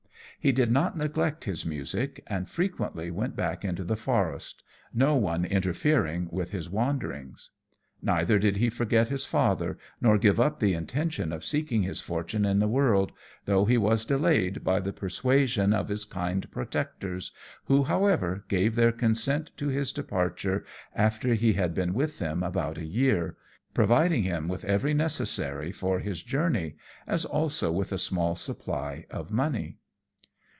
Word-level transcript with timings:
He 0.43 0.51
did 0.51 0.71
not 0.71 0.97
neglect 0.97 1.43
his 1.45 1.67
music, 1.67 2.23
and 2.25 2.49
frequently 2.49 3.11
went 3.11 3.35
back 3.35 3.63
into 3.63 3.83
the 3.83 3.95
forest 3.95 4.63
no 4.91 5.15
one 5.15 5.45
interfering 5.45 6.29
with 6.31 6.49
his 6.49 6.67
wanderings. 6.67 7.51
Neither 8.01 8.39
did 8.39 8.57
he 8.57 8.71
forget 8.71 9.09
his 9.09 9.23
father, 9.23 9.77
nor 10.01 10.17
give 10.17 10.39
up 10.39 10.59
the 10.59 10.73
intention 10.73 11.31
of 11.31 11.45
seeking 11.45 11.83
his 11.83 12.01
fortune 12.01 12.43
in 12.43 12.57
the 12.57 12.67
world, 12.67 13.11
though 13.45 13.65
he 13.65 13.77
was 13.77 14.03
delayed 14.03 14.63
by 14.63 14.79
the 14.79 14.91
persuasion 14.91 15.73
of 15.73 15.89
his 15.89 16.05
kind 16.05 16.49
protectors, 16.49 17.31
who, 17.65 17.83
however, 17.83 18.43
gave 18.47 18.73
their 18.73 18.91
consent 18.91 19.51
to 19.57 19.67
his 19.67 19.91
departure 19.93 20.65
after 20.95 21.35
he 21.35 21.53
had 21.53 21.75
been 21.75 21.93
with 21.93 22.17
them 22.17 22.41
about 22.41 22.79
a 22.79 22.83
year, 22.85 23.37
providing 23.75 24.23
him 24.23 24.47
with 24.47 24.65
every 24.65 24.95
necessary 24.95 25.71
for 25.71 25.99
his 25.99 26.23
journey, 26.23 26.73
as 27.05 27.25
also 27.25 27.71
with 27.71 27.91
a 27.91 27.99
small 27.99 28.33
supply 28.33 29.05
of 29.11 29.29
money. 29.29 29.77